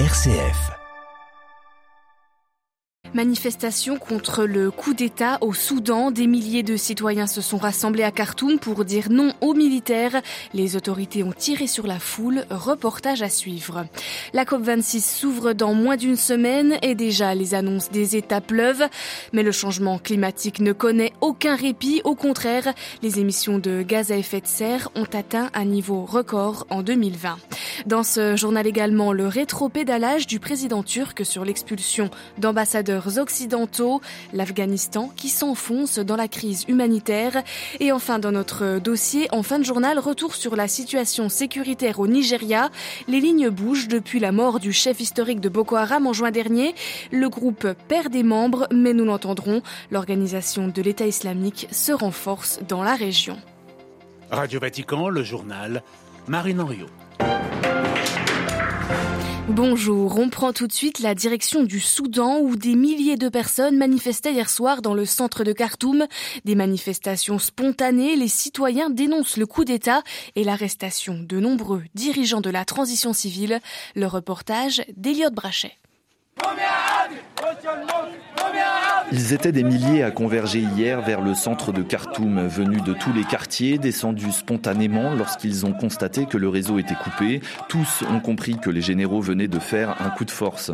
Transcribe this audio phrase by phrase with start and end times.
[0.00, 0.72] RCF.
[3.14, 6.10] Manifestation contre le coup d'État au Soudan.
[6.10, 10.20] Des milliers de citoyens se sont rassemblés à Khartoum pour dire non aux militaires.
[10.52, 12.44] Les autorités ont tiré sur la foule.
[12.50, 13.86] Reportage à suivre.
[14.32, 18.88] La COP26 s'ouvre dans moins d'une semaine et déjà les annonces des États pleuvent.
[19.32, 22.00] Mais le changement climatique ne connaît aucun répit.
[22.02, 26.66] Au contraire, les émissions de gaz à effet de serre ont atteint un niveau record
[26.68, 27.36] en 2020.
[27.86, 34.00] Dans ce journal également, le rétro-pédalage du président turc sur l'expulsion d'ambassadeurs occidentaux,
[34.32, 37.42] l'Afghanistan qui s'enfonce dans la crise humanitaire
[37.80, 42.06] et enfin dans notre dossier, en fin de journal, retour sur la situation sécuritaire au
[42.06, 42.70] Nigeria.
[43.06, 46.74] Les lignes bougent depuis la mort du chef historique de Boko Haram en juin dernier.
[47.12, 52.82] Le groupe perd des membres, mais nous l'entendrons, l'organisation de l'État islamique se renforce dans
[52.82, 53.36] la région.
[54.30, 55.82] Radio Vatican, le journal,
[56.26, 56.88] Marine Henriot.
[59.48, 63.76] Bonjour, on prend tout de suite la direction du Soudan où des milliers de personnes
[63.76, 66.06] manifestaient hier soir dans le centre de Khartoum.
[66.46, 70.02] Des manifestations spontanées, les citoyens dénoncent le coup d'État
[70.34, 73.60] et l'arrestation de nombreux dirigeants de la transition civile.
[73.94, 75.74] Le reportage d'Eliott Brachet.
[79.12, 83.12] Ils étaient des milliers à converger hier vers le centre de Khartoum, venus de tous
[83.12, 87.40] les quartiers, descendus spontanément lorsqu'ils ont constaté que le réseau était coupé.
[87.68, 90.72] Tous ont compris que les généraux venaient de faire un coup de force.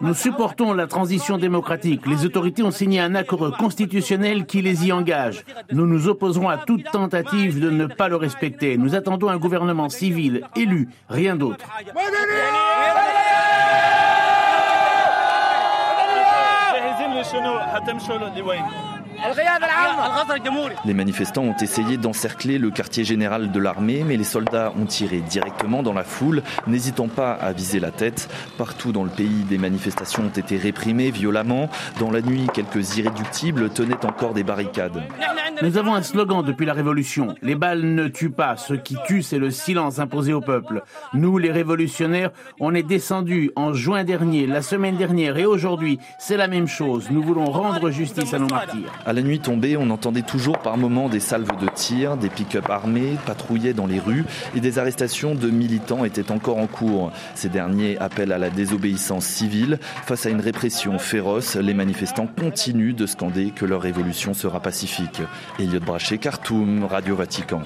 [0.00, 2.06] Nous supportons la transition démocratique.
[2.06, 5.44] Les autorités ont signé un accord constitutionnel qui les y engage.
[5.72, 8.78] Nous nous opposerons à toute tentative de ne pas le respecter.
[8.78, 11.66] Nous attendons un gouvernement civil élu, rien d'autre.
[17.32, 18.64] شنو حتمشوا لوين؟
[20.84, 25.18] Les manifestants ont essayé d'encercler le quartier général de l'armée, mais les soldats ont tiré
[25.20, 28.28] directement dans la foule, n'hésitant pas à viser la tête.
[28.58, 31.68] Partout dans le pays, des manifestations ont été réprimées violemment.
[31.98, 35.02] Dans la nuit, quelques irréductibles tenaient encore des barricades.
[35.62, 37.34] Nous avons un slogan depuis la Révolution.
[37.42, 38.56] Les balles ne tuent pas.
[38.56, 40.82] Ce qui tue, c'est le silence imposé au peuple.
[41.12, 42.30] Nous, les révolutionnaires,
[42.60, 45.98] on est descendus en juin dernier, la semaine dernière et aujourd'hui.
[46.18, 47.08] C'est la même chose.
[47.10, 48.90] Nous voulons rendre justice à nos martyrs.
[49.10, 52.70] À la nuit tombée, on entendait toujours par moments des salves de tir, des pick-up
[52.70, 57.10] armés patrouillaient dans les rues et des arrestations de militants étaient encore en cours.
[57.34, 59.80] Ces derniers appellent à la désobéissance civile.
[60.06, 65.22] Face à une répression féroce, les manifestants continuent de scander que leur révolution sera pacifique.
[65.58, 67.62] Elliot Brachet, Khartoum, Radio Vatican.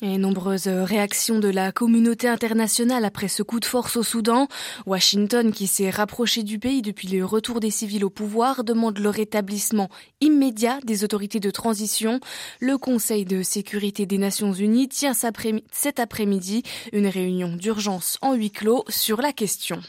[0.00, 4.46] Et nombreuses réactions de la communauté internationale après ce coup de force au Soudan.
[4.86, 9.08] Washington, qui s'est rapproché du pays depuis le retour des civils au pouvoir, demande le
[9.08, 9.88] rétablissement
[10.20, 12.20] immédiat des autorités de transition.
[12.60, 18.52] Le Conseil de sécurité des Nations Unies tient cet après-midi une réunion d'urgence en huis
[18.52, 19.80] clos sur la question.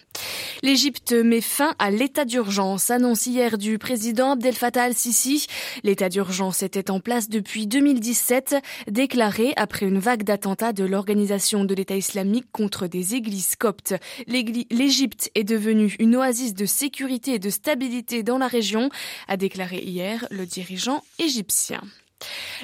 [0.64, 5.46] L'Égypte met fin à l'état d'urgence, annonce hier du président Abdel Fattah al-Sisi.
[5.84, 8.56] L'état d'urgence était en place depuis 2017,
[8.88, 13.94] déclaré après une vague d'attentats de l'organisation de l'État islamique contre des églises coptes.
[14.28, 18.90] L'Égypte est devenue une oasis de sécurité et de stabilité dans la région,
[19.28, 21.82] a déclaré hier le dirigeant égyptien.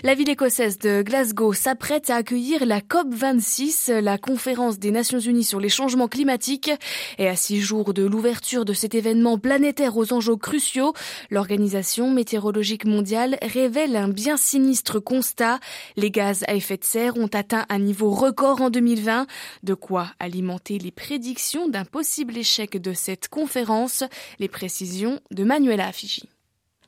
[0.03, 5.43] La ville écossaise de Glasgow s'apprête à accueillir la COP26, la conférence des Nations Unies
[5.43, 6.71] sur les changements climatiques.
[7.17, 10.93] Et à six jours de l'ouverture de cet événement planétaire aux enjeux cruciaux,
[11.29, 15.59] l'Organisation météorologique mondiale révèle un bien sinistre constat.
[15.95, 19.27] Les gaz à effet de serre ont atteint un niveau record en 2020,
[19.63, 24.03] de quoi alimenter les prédictions d'un possible échec de cette conférence.
[24.39, 26.29] Les précisions de Manuela Fiji.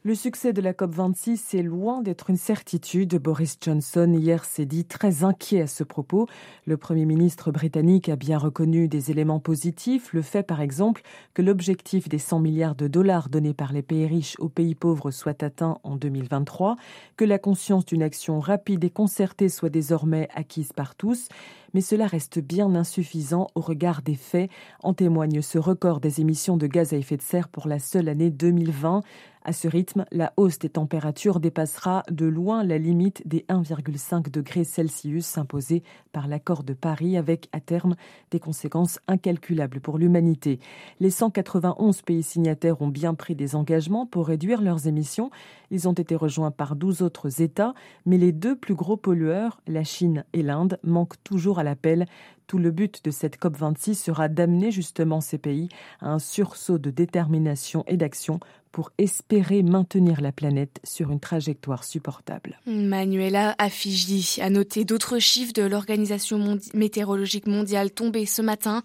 [0.07, 3.17] Le succès de la COP26 est loin d'être une certitude.
[3.17, 6.27] Boris Johnson hier s'est dit très inquiet à ce propos.
[6.65, 11.01] Le Premier ministre britannique a bien reconnu des éléments positifs, le fait par exemple
[11.33, 15.11] que l'objectif des 100 milliards de dollars donnés par les pays riches aux pays pauvres
[15.11, 16.77] soit atteint en 2023,
[17.17, 21.27] que la conscience d'une action rapide et concertée soit désormais acquise par tous,
[21.73, 24.49] mais cela reste bien insuffisant au regard des faits.
[24.81, 28.07] En témoigne ce record des émissions de gaz à effet de serre pour la seule
[28.07, 29.03] année 2020.
[29.47, 34.65] À ce rythme, la hausse des températures dépassera de loin la limite des 1,5 degrés
[34.65, 37.95] Celsius imposée par l'accord de Paris avec à terme
[38.29, 40.59] des conséquences incalculables pour l'humanité.
[40.99, 45.31] Les 191 pays signataires ont bien pris des engagements pour réduire leurs émissions.
[45.71, 47.73] Ils ont été rejoints par 12 autres États,
[48.05, 52.05] mais les deux plus gros pollueurs, la Chine et l'Inde, manquent toujours à l'appel.
[52.47, 55.67] Tout le but de cette COP26 sera d'amener justement ces pays
[56.01, 58.39] à un sursaut de détermination et d'action
[58.71, 62.59] pour espérer maintenir la planète sur une trajectoire supportable.
[62.65, 68.83] Manuela Affigi a noté d'autres chiffres de l'Organisation météorologique mondiale tombés ce matin.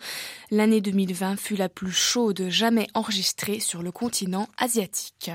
[0.51, 5.31] L'année 2020 fut la plus chaude jamais enregistrée sur le continent asiatique.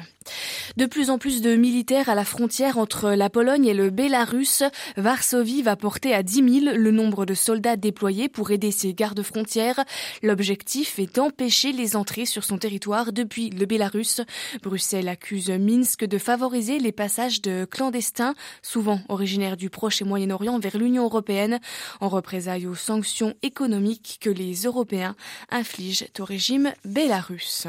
[0.76, 4.64] De plus en plus de militaires à la frontière entre la Pologne et le Bélarus,
[4.98, 9.84] Varsovie va porter à 10 000 le nombre de soldats déployés pour aider ses gardes-frontières.
[10.22, 14.22] L'objectif est d'empêcher les entrées sur son territoire depuis le Bélarus.
[14.62, 20.60] Bruxelles accuse Minsk de favoriser les passages de clandestins, souvent originaires du Proche et Moyen-Orient,
[20.60, 21.60] vers l'Union européenne,
[22.00, 25.16] en représailles aux sanctions économiques que les Européens
[25.50, 27.68] infligent au régime bélarus.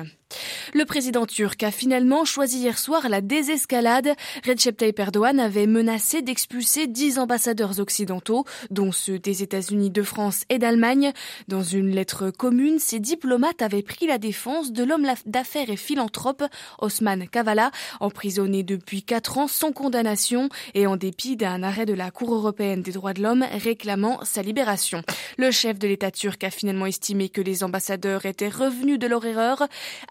[0.75, 4.15] Le président turc a finalement choisi hier soir la désescalade.
[4.47, 10.45] Recep Tayyip Erdogan avait menacé d'expulser dix ambassadeurs occidentaux, dont ceux des États-Unis, de France
[10.51, 11.13] et d'Allemagne.
[11.49, 16.45] Dans une lettre commune, ces diplomates avaient pris la défense de l'homme d'affaires et philanthrope
[16.79, 17.71] Osman Kavala,
[18.01, 22.83] emprisonné depuis quatre ans sans condamnation et en dépit d'un arrêt de la Cour européenne
[22.83, 25.03] des droits de l'homme réclamant sa libération.
[25.39, 29.25] Le chef de l'État turc a finalement estimé que les ambassadeurs étaient revenus de leur
[29.25, 29.67] erreur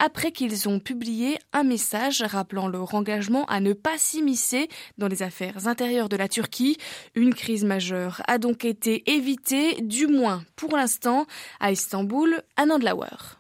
[0.07, 5.21] après qu'ils ont publié un message rappelant leur engagement à ne pas s'immiscer dans les
[5.21, 6.77] affaires intérieures de la Turquie.
[7.13, 11.25] Une crise majeure a donc été évitée, du moins pour l'instant,
[11.59, 13.36] à Istanbul, à Nandlauer.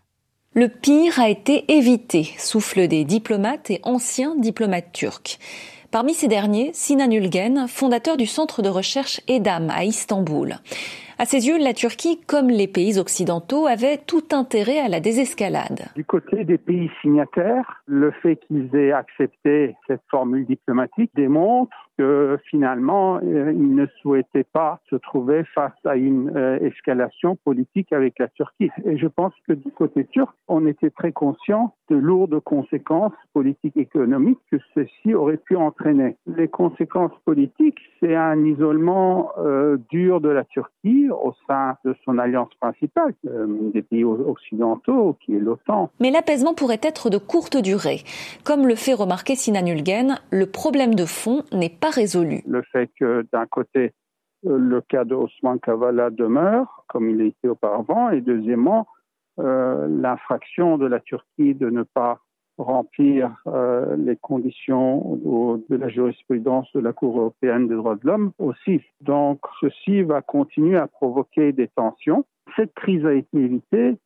[0.55, 5.39] Le pire a été évité, soufflent des diplomates et anciens diplomates turcs.
[5.89, 10.59] Parmi ces derniers, Sinan Ulgen, fondateur du centre de recherche EDAM à Istanbul.
[11.19, 15.87] À ses yeux, la Turquie, comme les pays occidentaux, avait tout intérêt à la désescalade.
[15.95, 22.37] Du côté des pays signataires, le fait qu'ils aient accepté cette formule diplomatique démontre que
[22.49, 28.19] finalement, euh, ils ne souhaitaient pas se trouver face à une euh, escalation politique avec
[28.19, 28.69] la Turquie.
[28.85, 33.77] Et je pense que du côté turc, on était très conscient de lourdes conséquences politiques
[33.77, 36.17] et économiques que ceci aurait pu entraîner.
[36.27, 42.17] Les conséquences politiques, c'est un isolement euh, dur de la Turquie au sein de son
[42.17, 45.89] alliance principale, des pays occidentaux, qui est l'OTAN.
[45.99, 48.01] Mais l'apaisement pourrait être de courte durée.
[48.43, 52.41] Comme le fait remarquer Sinan Ulgen, le problème de fond n'est pas résolu.
[52.47, 53.93] Le fait que d'un côté,
[54.45, 58.87] euh, le cas de Osman Kavala demeure, comme il était auparavant, et deuxièmement,
[59.39, 62.19] euh, l'infraction de la Turquie de ne pas
[62.57, 65.19] remplir euh, les conditions
[65.69, 68.81] de la jurisprudence de la Cour européenne des droits de l'homme aussi.
[69.01, 72.25] Donc ceci va continuer à provoquer des tensions.
[72.55, 73.97] Cette crise a été évitée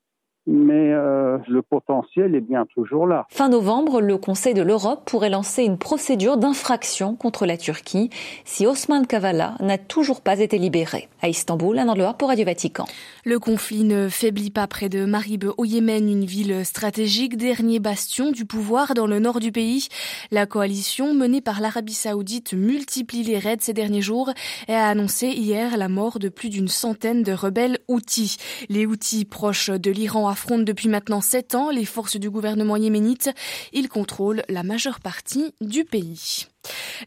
[0.47, 3.25] mais euh, le potentiel est bien toujours là.
[3.29, 8.09] Fin novembre, le Conseil de l'Europe pourrait lancer une procédure d'infraction contre la Turquie
[8.43, 11.09] si Osman Kavala n'a toujours pas été libéré.
[11.21, 12.85] À Istanbul, un Loire pour Radio Vatican.
[13.25, 18.31] Le conflit ne faiblit pas près de Marib au Yémen, une ville stratégique, dernier bastion
[18.31, 19.89] du pouvoir dans le nord du pays.
[20.31, 24.31] La coalition menée par l'Arabie saoudite multiplie les raids ces derniers jours
[24.67, 28.37] et a annoncé hier la mort de plus d'une centaine de rebelles Houthis.
[28.69, 33.29] Les Houthis proches de l'Iran affrontent depuis maintenant sept ans les forces du gouvernement yéménite.
[33.73, 36.47] Ils contrôlent la majeure partie du pays.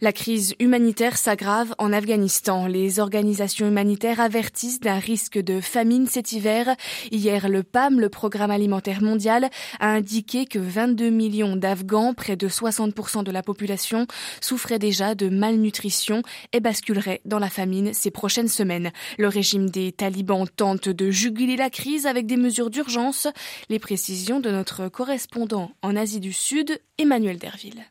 [0.00, 2.66] La crise humanitaire s'aggrave en Afghanistan.
[2.66, 6.74] Les organisations humanitaires avertissent d'un risque de famine cet hiver.
[7.10, 12.48] Hier, le PAM, le Programme alimentaire mondial, a indiqué que 22 millions d'Afghans, près de
[12.48, 14.06] 60% de la population,
[14.40, 16.22] souffraient déjà de malnutrition
[16.52, 18.90] et basculeraient dans la famine ces prochaines semaines.
[19.18, 23.28] Le régime des talibans tente de juguler la crise avec des mesures d'urgence.
[23.68, 27.84] Les précisions de notre correspondant en Asie du Sud, Emmanuel Derville.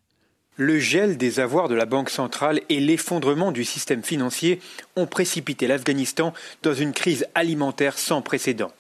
[0.56, 4.60] Le gel des avoirs de la Banque centrale et l'effondrement du système financier
[4.96, 6.32] ont précipité l'Afghanistan
[6.62, 8.72] dans une crise alimentaire sans précédent.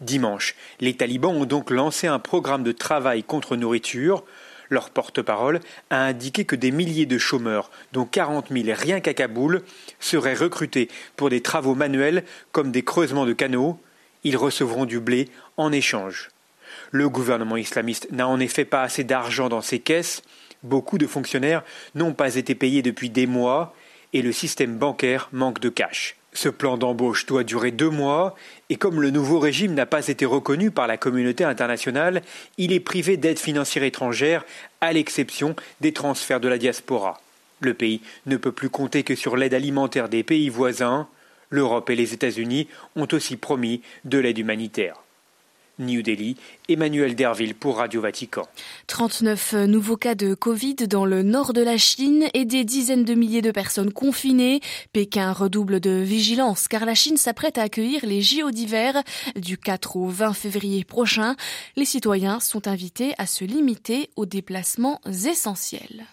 [0.00, 4.24] Dimanche, les talibans ont donc lancé un programme de travail contre nourriture.
[4.68, 5.60] Leur porte-parole
[5.90, 9.62] a indiqué que des milliers de chômeurs, dont 40 000 rien qu'à Kaboul,
[10.00, 13.78] seraient recrutés pour des travaux manuels comme des creusements de canaux.
[14.24, 16.30] Ils recevront du blé en échange.
[16.90, 20.22] Le gouvernement islamiste n'a en effet pas assez d'argent dans ses caisses
[20.62, 21.64] Beaucoup de fonctionnaires
[21.94, 23.74] n'ont pas été payés depuis des mois
[24.12, 26.16] et le système bancaire manque de cash.
[26.34, 28.34] Ce plan d'embauche doit durer deux mois
[28.70, 32.22] et comme le nouveau régime n'a pas été reconnu par la communauté internationale,
[32.56, 34.44] il est privé d'aide financière étrangère
[34.80, 37.20] à l'exception des transferts de la diaspora.
[37.60, 41.06] Le pays ne peut plus compter que sur l'aide alimentaire des pays voisins.
[41.50, 42.66] L'Europe et les États-Unis
[42.96, 45.01] ont aussi promis de l'aide humanitaire.
[45.78, 46.36] New Delhi,
[46.68, 48.46] Emmanuel Derville pour Radio Vatican.
[48.86, 53.14] 39 nouveaux cas de Covid dans le nord de la Chine et des dizaines de
[53.14, 54.60] milliers de personnes confinées.
[54.92, 59.02] Pékin redouble de vigilance car la Chine s'apprête à accueillir les JO d'hiver
[59.36, 61.36] du 4 au 20 février prochain.
[61.76, 66.06] Les citoyens sont invités à se limiter aux déplacements essentiels.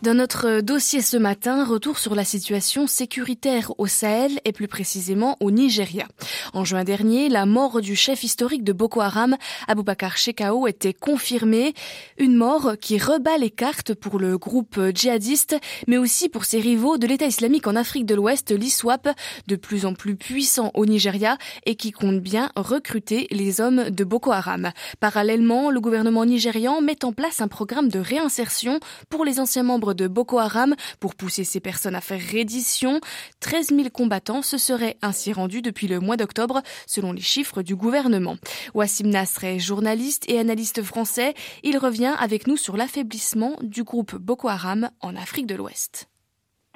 [0.00, 5.36] Dans notre dossier ce matin, retour sur la situation sécuritaire au Sahel et plus précisément
[5.40, 6.06] au Nigeria.
[6.52, 9.36] En juin dernier, la mort du chef historique de Boko Haram,
[9.66, 11.74] Aboubakar Shekau, était confirmée.
[12.16, 15.56] Une mort qui rebat les cartes pour le groupe djihadiste,
[15.88, 19.08] mais aussi pour ses rivaux de l'État islamique en Afrique de l'Ouest, l'ISWAP,
[19.48, 24.04] de plus en plus puissant au Nigeria et qui compte bien recruter les hommes de
[24.04, 24.70] Boko Haram.
[25.00, 28.78] Parallèlement, le gouvernement nigérian met en place un programme de réinsertion
[29.08, 33.00] pour les anciens membres de Boko Haram pour pousser ces personnes à faire reddition.
[33.40, 37.76] 13 000 combattants se seraient ainsi rendus depuis le mois d'octobre, selon les chiffres du
[37.76, 38.36] gouvernement.
[38.74, 41.34] Wassim Nasr est journaliste et analyste français.
[41.62, 46.08] Il revient avec nous sur l'affaiblissement du groupe Boko Haram en Afrique de l'Ouest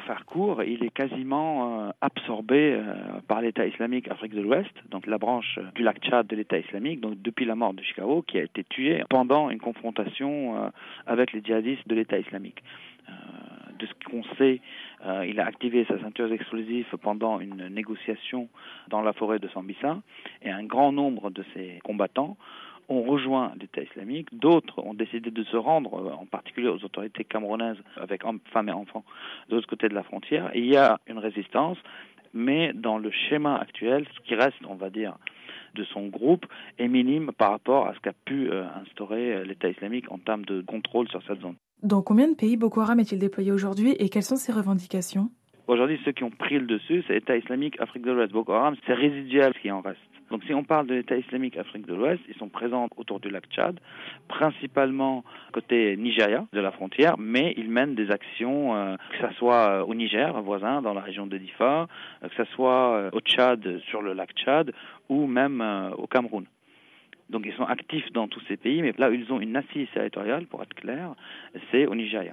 [0.03, 2.95] faire court, il est quasiment euh, absorbé euh,
[3.29, 7.01] par l'État islamique Afrique de l'Ouest, donc la branche du lac Tchad de l'État islamique,
[7.01, 10.69] donc depuis la mort de Chicago, qui a été tué pendant une confrontation euh,
[11.07, 12.63] avec les djihadistes de l'État islamique.
[13.09, 13.13] Euh,
[13.79, 14.61] de ce qu'on sait,
[15.05, 18.49] euh, il a activé sa ceinture explosive pendant une négociation
[18.89, 20.01] dans la forêt de Sambisa
[20.43, 22.37] et un grand nombre de ses combattants
[22.89, 27.25] ont rejoint l'État islamique, d'autres ont décidé de se rendre, euh, en particulier aux autorités
[27.25, 28.23] camerounaises, avec
[28.53, 29.05] femmes et enfants,
[29.49, 30.51] de l'autre côté de la frontière.
[30.55, 31.79] il y a une résistance,
[32.35, 35.17] mais dans le schéma actuel, ce qui reste, on va dire,
[35.75, 36.47] de son groupe
[36.79, 41.09] est minime par rapport à ce qu'a pu instaurer l'État islamique en termes de contrôle
[41.09, 41.57] sur cette zone.
[41.83, 45.31] Dans combien de pays Boko Haram est-il déployé aujourd'hui et quelles sont ses revendications?
[45.69, 48.33] Aujourd'hui, ceux qui ont pris le dessus, c'est l'État islamique Afrique de l'Ouest.
[48.33, 50.01] Boko Haram, c'est résiduel ce qui en reste.
[50.33, 53.29] Donc si on parle de l'État islamique Afrique de l'Ouest, ils sont présents autour du
[53.29, 53.79] lac Tchad,
[54.29, 59.69] principalement côté Nigeria, de la frontière, mais ils mènent des actions, euh, que ce soit
[59.69, 61.87] euh, au Niger, voisin, dans la région de Difa,
[62.25, 64.73] euh, que ce soit au Tchad, sur le lac Tchad,
[65.11, 65.61] ou même
[65.99, 66.47] au Cameroun.
[67.29, 69.89] Donc ils sont actifs dans tous ces pays, mais là où ils ont une assise
[69.93, 71.15] territoriale, pour être clair,
[71.71, 72.33] c'est au Nigeria.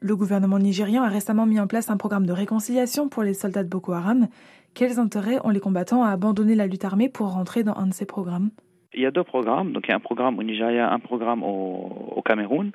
[0.00, 3.64] Le gouvernement nigérian a récemment mis en place un programme de réconciliation pour les soldats
[3.64, 4.28] de Boko Haram.
[4.74, 7.94] Quels intérêts ont les combattants à abandonner la lutte armée pour rentrer dans un de
[7.94, 8.50] ces programmes?
[8.92, 11.44] Il y a deux programmes, donc il y a un programme au Nigeria, un programme
[11.44, 12.72] au, Cameroun.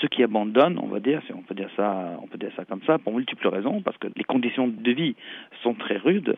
[0.00, 2.64] Ceux qui abandonnent, on va dire, si on peut dire ça, on peut dire ça
[2.64, 5.16] comme ça, pour multiples raisons, parce que les conditions de vie
[5.62, 6.36] sont très rudes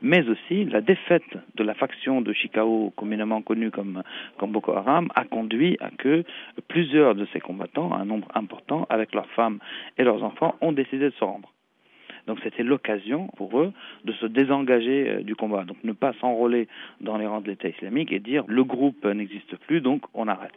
[0.00, 1.24] mais aussi la défaite
[1.56, 4.02] de la faction de Chicao, communément connue comme,
[4.38, 6.24] comme Boko Haram, a conduit à que
[6.68, 9.58] plusieurs de ces combattants, un nombre important, avec leurs femmes
[9.96, 11.52] et leurs enfants, ont décidé de se rendre.
[12.28, 13.72] Donc c'était l'occasion pour eux
[14.04, 16.68] de se désengager euh, du combat, donc ne pas s'enrôler
[17.00, 20.54] dans les rangs de l'État islamique et dire le groupe n'existe plus, donc on arrête.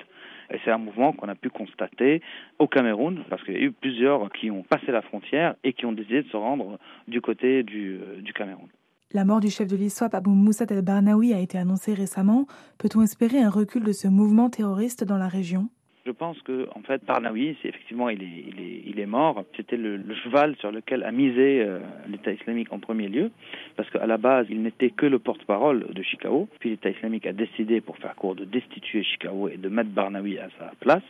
[0.54, 2.22] Et c'est un mouvement qu'on a pu constater
[2.60, 5.86] au Cameroun, parce qu'il y a eu plusieurs qui ont passé la frontière et qui
[5.86, 8.68] ont décidé de se rendre du côté du, euh, Cameroun.
[9.14, 12.48] La mort du chef de l'ISWAP, Abou Moussa el-Barnaoui, a été annoncée récemment.
[12.80, 15.70] Peut-on espérer un recul de ce mouvement terroriste dans la région?
[16.06, 19.44] Je pense que, en fait, Barnaoui, c'est effectivement, il est, il est, il est mort.
[19.56, 21.80] C'était le, cheval sur lequel a misé euh,
[22.10, 23.32] l'État islamique en premier lieu,
[23.76, 26.48] parce qu'à la base, il n'était que le porte-parole de Chicago.
[26.60, 30.40] Puis l'État islamique a décidé, pour faire court, de destituer Chicago et de mettre Barnaoui
[30.40, 31.04] à sa place,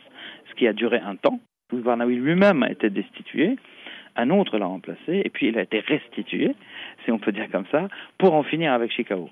[0.50, 1.40] ce qui a duré un temps.
[1.68, 3.56] Puis Barnaoui lui-même a été destitué
[4.16, 6.54] un autre l'a remplacé, et puis il a été restitué,
[7.04, 9.30] si on peut dire comme ça, pour en finir avec Chicago.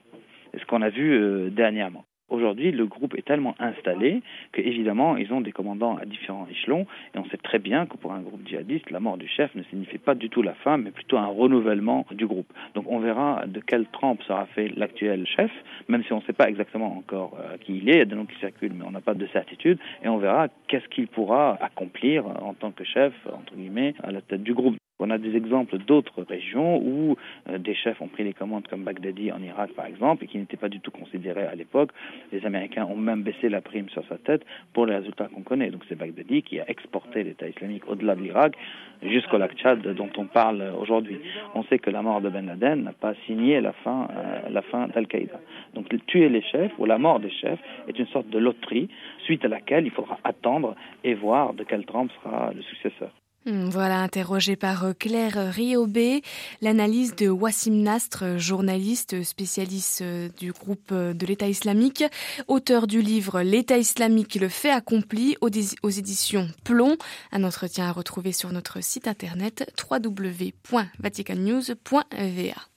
[0.52, 2.04] C'est ce qu'on a vu euh, dernièrement.
[2.30, 4.22] Aujourd'hui, le groupe est tellement installé
[4.52, 6.86] qu'évidemment, ils ont des commandants à différents échelons.
[7.14, 9.64] Et on sait très bien que pour un groupe djihadiste, la mort du chef ne
[9.64, 12.50] signifie pas du tout la fin, mais plutôt un renouvellement du groupe.
[12.74, 15.50] Donc on verra de quelle trempe sera fait l'actuel chef,
[15.88, 17.94] même si on ne sait pas exactement encore euh, qui il est.
[17.94, 19.78] Il y a des noms qui circulent, mais on n'a pas de certitude.
[20.04, 24.20] Et on verra qu'est-ce qu'il pourra accomplir en tant que chef, entre guillemets, à la
[24.20, 24.79] tête du groupe.
[25.00, 27.16] On a des exemples d'autres régions où
[27.48, 30.36] euh, des chefs ont pris les commandes comme Baghdadi en Irak par exemple et qui
[30.38, 31.90] n'étaient pas du tout considérés à l'époque.
[32.32, 35.70] Les Américains ont même baissé la prime sur sa tête pour les résultats qu'on connaît.
[35.70, 38.56] Donc c'est Baghdadi qui a exporté l'État islamique au-delà de l'Irak
[39.02, 41.18] jusqu'au lac Tchad dont on parle aujourd'hui.
[41.54, 45.40] On sait que la mort de Ben Laden n'a pas signé la fin, euh, d'Al-Qaïda.
[45.74, 48.88] Donc tuer les chefs ou la mort des chefs est une sorte de loterie
[49.24, 53.10] suite à laquelle il faudra attendre et voir de quelle trempe sera le successeur.
[53.46, 56.20] Hmm, voilà, interrogé par euh, Claire Riobé,
[56.60, 62.04] l'analyse de Wassim Nastre, journaliste spécialiste euh, du groupe euh, de l'État islamique,
[62.48, 66.98] auteur du livre L'État islamique, le fait accompli aux, éditions Plomb.
[67.32, 72.69] Un entretien à retrouver sur notre site internet www.vaticannews.va.